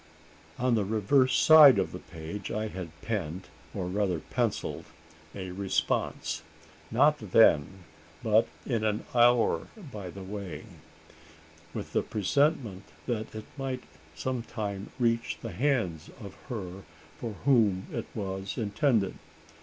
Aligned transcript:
On 0.57 0.73
the 0.73 0.83
reverse 0.83 1.37
side 1.37 1.77
of 1.77 1.91
the 1.91 1.99
page 1.99 2.49
I 2.49 2.69
had 2.69 2.89
penned, 3.03 3.49
or 3.71 3.85
rather 3.85 4.17
pencilled, 4.19 4.85
a 5.35 5.51
response. 5.51 6.41
Not 6.89 7.19
then, 7.19 7.83
but 8.23 8.47
in 8.65 8.83
an 8.83 9.05
idle 9.13 9.67
hour 9.67 9.67
by 9.91 10.09
the 10.09 10.23
way: 10.23 10.63
with 11.75 11.93
the 11.93 12.01
presentiment, 12.01 12.85
that 13.05 13.35
it 13.35 13.45
might 13.59 13.83
some 14.15 14.41
time 14.41 14.89
reach 14.97 15.37
the 15.43 15.51
hands 15.51 16.09
of 16.19 16.33
her 16.49 16.81
for 17.19 17.33
whom 17.45 17.85
it 17.91 18.07
was 18.15 18.57
intended. 18.57 19.19